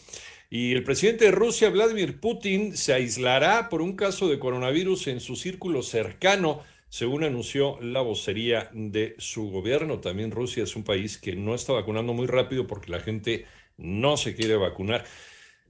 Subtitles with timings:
[0.51, 5.21] Y el presidente de Rusia, Vladimir Putin, se aislará por un caso de coronavirus en
[5.21, 10.01] su círculo cercano, según anunció la vocería de su gobierno.
[10.01, 13.47] También Rusia es un país que no está vacunando muy rápido porque la gente
[13.79, 15.05] no se quiere vacunar.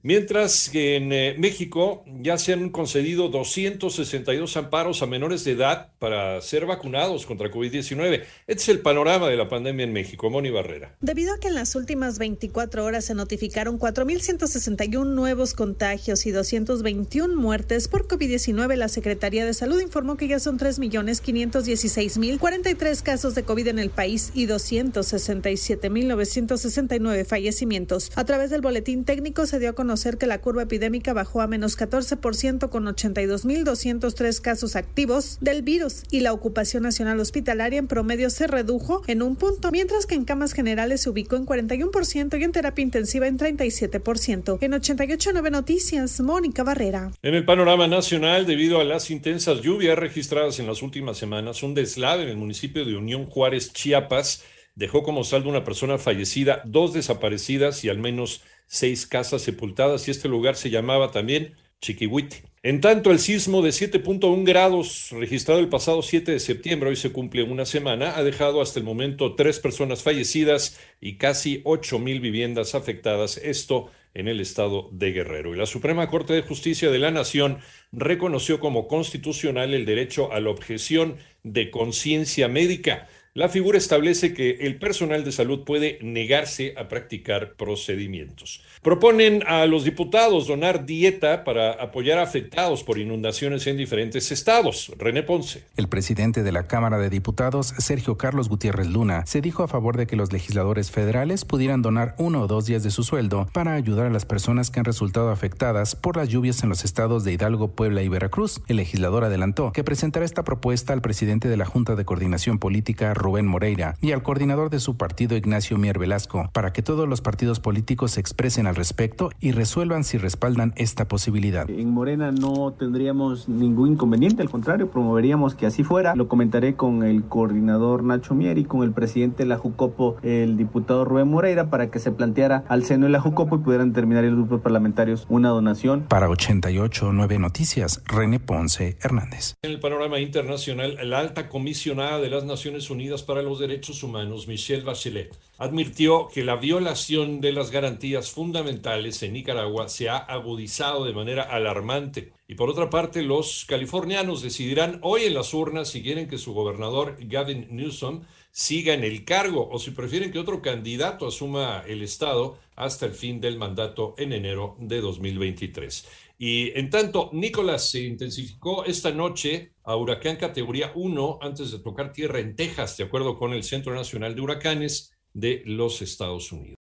[0.05, 5.89] Mientras que en eh, México ya se han concedido 262 amparos a menores de edad
[5.97, 8.21] para ser vacunados contra COVID-19.
[8.45, 10.29] Este es el panorama de la pandemia en México.
[10.29, 10.95] Moni Barrera.
[11.01, 17.35] Debido a que en las últimas 24 horas se notificaron 4.161 nuevos contagios y 221
[17.35, 23.69] muertes por COVID-19, la Secretaría de Salud informó que ya son 3.516.043 casos de COVID
[23.69, 28.11] en el país y 267.969 fallecimientos.
[28.13, 31.47] A través del boletín técnico se dio a conocer que la curva epidémica bajó a
[31.47, 38.29] menos 14% con 82.203 casos activos del virus y la ocupación nacional hospitalaria en promedio
[38.29, 42.43] se redujo en un punto, mientras que en camas generales se ubicó en 41% y
[42.43, 44.57] en terapia intensiva en 37%.
[44.61, 47.11] En 88.9 Noticias, Mónica Barrera.
[47.21, 51.73] En el panorama nacional, debido a las intensas lluvias registradas en las últimas semanas, un
[51.73, 54.43] deslave en el municipio de Unión Juárez, Chiapas,
[54.75, 60.11] dejó como saldo una persona fallecida, dos desaparecidas y al menos seis casas sepultadas y
[60.11, 62.43] este lugar se llamaba también Chiquihuite.
[62.63, 67.11] En tanto, el sismo de 7.1 grados registrado el pasado 7 de septiembre, hoy se
[67.11, 72.21] cumple una semana, ha dejado hasta el momento tres personas fallecidas y casi 8 mil
[72.21, 75.53] viviendas afectadas, esto en el estado de Guerrero.
[75.53, 77.59] Y la Suprema Corte de Justicia de la Nación
[77.91, 83.07] reconoció como constitucional el derecho a la objeción de conciencia médica.
[83.37, 88.61] La figura establece que el personal de salud puede negarse a practicar procedimientos.
[88.81, 94.89] Proponen a los diputados donar dieta para apoyar a afectados por inundaciones en diferentes estados.
[94.97, 95.65] René Ponce.
[95.75, 99.97] El presidente de la Cámara de Diputados, Sergio Carlos Gutiérrez Luna, se dijo a favor
[99.97, 103.73] de que los legisladores federales pudieran donar uno o dos días de su sueldo para
[103.73, 107.33] ayudar a las personas que han resultado afectadas por las lluvias en los estados de
[107.33, 108.61] Hidalgo, Puebla y Veracruz.
[108.69, 113.13] El legislador adelantó que presentará esta propuesta al presidente de la Junta de Coordinación Política,
[113.25, 117.21] Rubén Moreira, y al coordinador de su partido, Ignacio Mier Velasco, para que todos los
[117.21, 121.67] partidos políticos se expresen al respecto y resuelvan si respaldan esta posibilidad.
[121.67, 126.15] En Morena no tendríamos ningún inconveniente, al contrario, promoveríamos que así fuera.
[126.15, 130.55] Lo comentaré con el coordinador Nacho Mier y con el presidente de la Jucopo, el
[130.55, 134.23] diputado Rubén Moreira, para que se planteara al seno de la Jucopo y pudieran terminar
[134.25, 136.03] los grupos parlamentarios una donación.
[136.03, 139.55] Para 88 9 Noticias, René Ponce Hernández.
[139.63, 144.47] En el panorama internacional, la alta comisionada de las Naciones Unidas para los Derechos Humanos,
[144.47, 151.05] Michelle Bachelet, advirtió que la violación de las garantías fundamentales en Nicaragua se ha agudizado
[151.05, 152.31] de manera alarmante.
[152.47, 156.53] Y por otra parte, los californianos decidirán hoy en las urnas si quieren que su
[156.53, 158.21] gobernador Gavin Newsom
[158.51, 163.13] siga en el cargo o si prefieren que otro candidato asuma el Estado hasta el
[163.13, 166.07] fin del mandato en enero de 2023.
[166.37, 172.13] Y en tanto, Nicolás se intensificó esta noche a huracán categoría 1 antes de tocar
[172.13, 176.73] tierra en Texas, de acuerdo con el Centro Nacional de Huracanes de los Estados Unidos.